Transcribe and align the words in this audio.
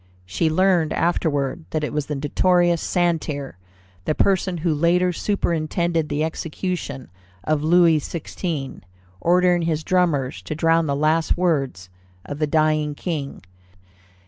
She 0.25 0.49
learned 0.49 0.93
afterward 0.93 1.65
that 1.69 1.83
it 1.83 1.93
was 1.93 2.07
the 2.07 2.15
notorious 2.15 2.81
Santerre, 2.81 3.59
the 4.05 4.15
person 4.15 4.57
who 4.65 4.73
later 4.73 5.13
superintended 5.13 6.09
the 6.09 6.23
execution 6.23 7.11
of 7.43 7.61
Louis 7.63 7.99
XVI., 7.99 8.81
ordering 9.19 9.61
his 9.61 9.83
drummers 9.83 10.41
to 10.41 10.55
drown 10.55 10.87
the 10.87 10.95
last 10.95 11.37
words 11.37 11.89
of 12.25 12.39
the 12.39 12.47
dying 12.47 12.95
King. 12.95 13.43